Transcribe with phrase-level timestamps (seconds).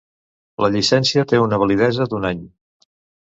[0.65, 2.43] La llicència té una validesa d'un any.